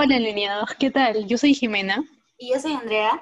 [0.00, 1.26] Hola, alineados, ¿qué tal?
[1.26, 2.04] Yo soy Jimena
[2.38, 3.20] Y yo soy Andrea.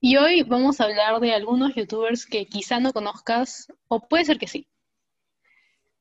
[0.00, 4.36] y hoy vamos a hablar de algunos youtubers que quizá no conozcas o puede ser
[4.36, 4.68] que sí.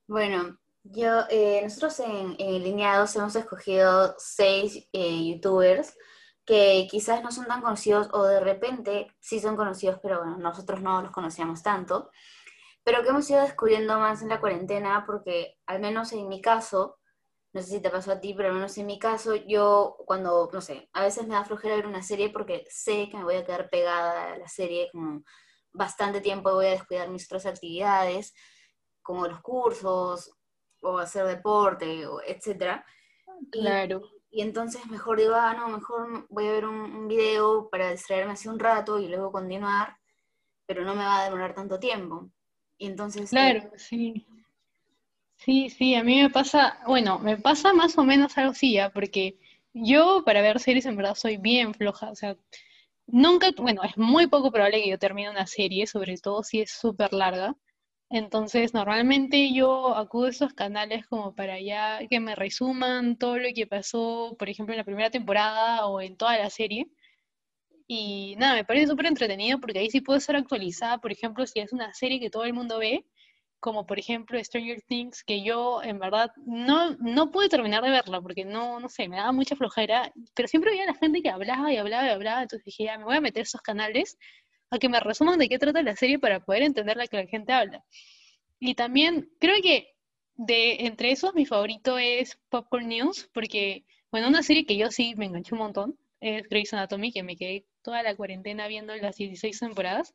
[0.08, 5.96] Bueno, yo, eh, nosotros en, en Lineados hemos escogido seis eh, youtubers
[6.46, 10.82] que quizás no son tan conocidos o de repente sí son conocidos, pero bueno, nosotros
[10.82, 12.10] no los conocíamos tanto,
[12.84, 16.98] pero que hemos ido descubriendo más en la cuarentena porque al menos en mi caso,
[17.56, 20.50] no sé si te pasó a ti, pero al menos en mi caso, yo cuando,
[20.52, 23.36] no sé, a veces me da flojera ver una serie porque sé que me voy
[23.36, 25.24] a quedar pegada a la serie como
[25.72, 28.34] bastante tiempo y voy a descuidar mis otras actividades,
[29.02, 30.36] como los cursos
[30.82, 32.86] o hacer deporte, o etcétera.
[33.54, 37.70] Y, Claro, y entonces mejor digo, ah, no, mejor voy a ver un, un video
[37.70, 39.98] para distraerme así un rato y luego continuar,
[40.66, 42.30] pero no me va a demorar tanto tiempo.
[42.78, 44.28] Y entonces, eh, claro, sí.
[45.46, 48.90] Sí, sí, a mí me pasa, bueno, me pasa más o menos algo así, ¿ya?
[48.92, 49.38] Porque
[49.74, 52.36] yo para ver series en verdad soy bien floja, o sea,
[53.08, 56.72] nunca, bueno, es muy poco probable que yo termine una serie, sobre todo si es
[56.72, 57.56] súper larga.
[58.10, 63.50] Entonces, normalmente yo acudo a esos canales como para ya que me resuman todo lo
[63.56, 66.88] que pasó, por ejemplo, en la primera temporada o en toda la serie.
[67.88, 71.60] Y nada, me parece súper entretenido porque ahí sí puedo ser actualizada, por ejemplo, si
[71.60, 73.06] es una serie que todo el mundo ve,
[73.60, 78.22] como por ejemplo Stranger Things, que yo en verdad no, no pude terminar de verla
[78.22, 81.30] porque no, no sé, me daba mucha flojera, pero siempre veía a la gente que
[81.30, 84.18] hablaba y hablaba y hablaba, entonces dije, ya, me voy a meter a esos canales
[84.70, 87.28] a que me resuman de qué trata la serie para poder entender la que la
[87.28, 87.84] gente habla.
[88.60, 89.96] Y también creo que
[90.36, 95.16] de entre esos mi favorito es Popcorn News, porque, bueno, una serie que yo sí
[95.16, 99.16] me enganché un montón es Grey's Anatomy, que me quedé toda la cuarentena viendo las
[99.16, 100.14] 16 temporadas.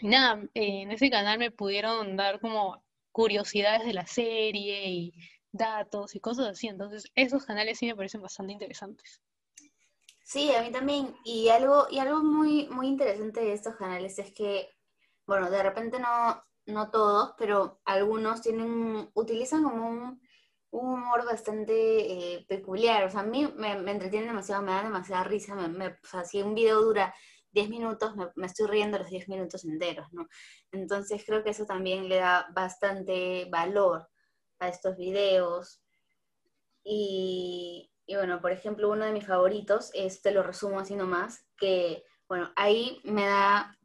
[0.00, 5.12] Nada, eh, en ese canal me pudieron dar como curiosidades de la serie y
[5.52, 9.20] datos y cosas así, entonces esos canales sí me parecen bastante interesantes.
[10.24, 11.14] sí, a mí también.
[11.24, 14.68] Y algo, y algo muy, muy interesante de estos canales es que,
[15.26, 20.20] bueno, de repente no, no todos, pero algunos tienen, utilizan como un,
[20.70, 23.04] un humor bastante eh, peculiar.
[23.04, 25.54] O sea, a mí me, me entretiene demasiado, me da demasiada risa.
[25.54, 27.14] Me, me- o sea, si un video dura
[27.56, 30.28] 10 minutos, me, me estoy riendo los 10 minutos enteros, ¿no?
[30.72, 34.06] Entonces creo que eso también le da bastante valor
[34.58, 35.80] a estos videos.
[36.84, 42.04] Y, y bueno, por ejemplo, uno de mis favoritos, este lo resumo así nomás, que
[42.28, 43.78] bueno, ahí me da,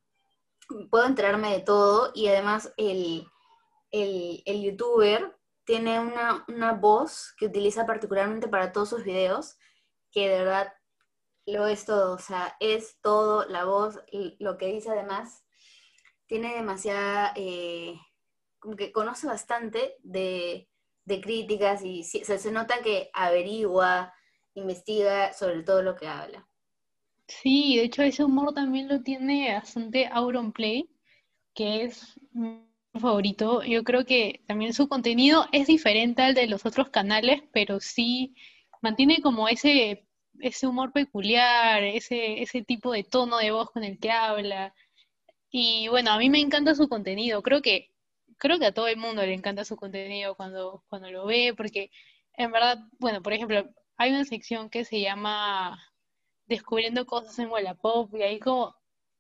[0.90, 3.26] puedo enterarme de todo y además el,
[3.92, 5.34] el, el youtuber
[5.64, 9.58] tiene una, una voz que utiliza particularmente para todos sus videos,
[10.12, 10.74] que de verdad
[11.46, 14.00] lo es todo, o sea, es todo, la voz,
[14.40, 15.44] lo que dice además,
[16.28, 17.96] tiene demasiada, eh,
[18.60, 20.70] como que conoce bastante de,
[21.06, 24.14] de críticas y sí, se, nota que averigua,
[24.54, 26.48] investiga sobre todo lo que habla.
[27.28, 30.90] Sí, de hecho ese humor también lo tiene bastante Auronplay,
[31.54, 32.62] que es mi
[33.00, 33.64] favorito.
[33.64, 38.36] Yo creo que también su contenido es diferente al de los otros canales, pero sí
[38.82, 40.06] mantiene como ese,
[40.42, 44.74] ese humor peculiar, ese, ese tipo de tono de voz con el que habla.
[45.52, 47.42] Y bueno, a mí me encanta su contenido.
[47.44, 47.92] Creo que,
[48.38, 51.92] creo que a todo el mundo le encanta su contenido cuando, cuando lo ve, porque
[52.34, 55.80] en verdad, bueno, por ejemplo, hay una sección que se llama
[56.48, 58.76] Descubriendo cosas en Wallapop, y ahí como,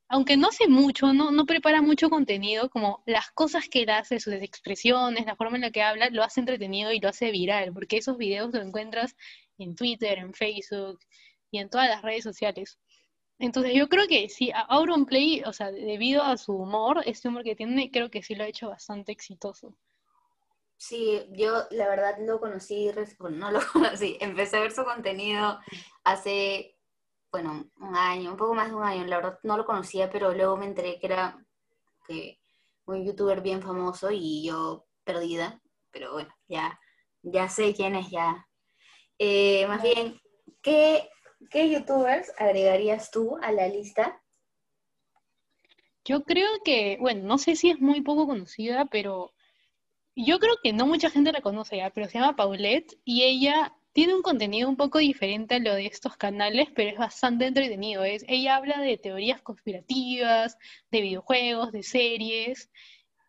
[0.08, 4.20] aunque no hace mucho, no, no prepara mucho contenido, como las cosas que él hace,
[4.20, 7.74] sus expresiones, la forma en la que habla, lo hace entretenido y lo hace viral,
[7.74, 9.16] porque esos videos lo encuentras
[9.64, 11.00] en Twitter, en Facebook
[11.52, 12.80] y en todas las redes sociales.
[13.40, 17.44] Entonces yo creo que sí, a Auronplay, o sea, debido a su humor, este humor
[17.44, 19.76] que tiene, creo que sí lo ha hecho bastante exitoso.
[20.78, 25.60] Sí, yo la verdad lo conocí, no lo conocí, empecé a ver su contenido
[26.04, 26.78] hace,
[27.32, 30.34] bueno, un año, un poco más de un año, la verdad no lo conocía, pero
[30.34, 31.44] luego me enteré que era
[32.86, 36.80] un youtuber bien famoso y yo perdida, pero bueno, ya,
[37.22, 38.48] ya sé quién es ya.
[39.24, 40.20] Eh, más bien,
[40.64, 41.08] ¿qué,
[41.52, 44.20] qué youtubers agregarías tú a la lista?
[46.04, 49.32] Yo creo que, bueno, no sé si es muy poco conocida, pero
[50.16, 53.76] yo creo que no mucha gente la conoce ya, pero se llama Paulette y ella
[53.94, 58.04] tiene un contenido un poco diferente a lo de estos canales, pero es bastante entretenido.
[58.04, 60.58] Ella habla de teorías conspirativas,
[60.90, 62.72] de videojuegos, de series,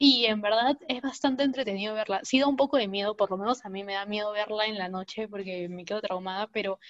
[0.05, 2.21] y en verdad es bastante entretenido verla.
[2.25, 4.67] Sí da un poco de miedo, por lo menos a mí me da miedo verla
[4.67, 6.81] en la noche porque me quedo traumada, pero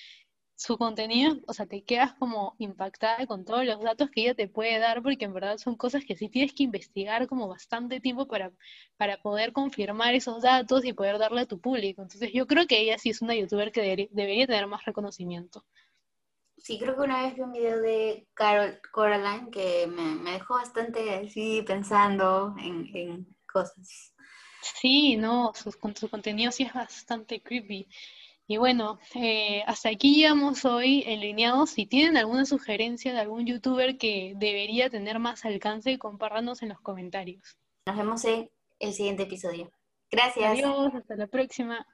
[0.56, 4.48] su contenido, o sea, te quedas como impactada con todos los datos que ella te
[4.48, 8.28] puede dar, porque en verdad son cosas que sí tienes que investigar como bastante tiempo
[8.28, 8.52] para,
[8.96, 12.02] para poder confirmar esos datos y poder darle a tu público.
[12.02, 15.64] Entonces yo creo que ella sí es una youtuber que debería tener más reconocimiento.
[16.62, 21.12] Sí, creo que una vez vi un video de Carol Coraline que me, dejó bastante
[21.16, 24.14] así pensando en, cosas.
[24.62, 27.88] Sí, no, su, su contenido sí es bastante creepy.
[28.46, 31.70] Y bueno, eh, hasta aquí llegamos hoy en Lineados.
[31.70, 36.80] Si tienen alguna sugerencia de algún youtuber que debería tener más alcance, compártanos en los
[36.80, 37.58] comentarios.
[37.86, 38.48] Nos vemos en
[38.78, 39.72] el siguiente episodio.
[40.12, 40.52] Gracias.
[40.52, 41.84] Adiós, hasta la próxima.